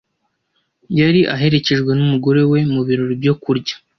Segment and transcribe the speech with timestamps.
[0.99, 3.75] Yari aherekejwe n’umugore we mu birori byo kurya.